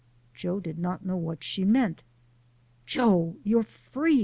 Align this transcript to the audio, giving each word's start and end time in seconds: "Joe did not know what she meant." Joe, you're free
"Joe 0.33 0.59
did 0.59 0.79
not 0.79 1.05
know 1.05 1.15
what 1.15 1.43
she 1.43 1.63
meant." 1.63 2.01
Joe, 2.87 3.35
you're 3.43 3.61
free 3.61 4.19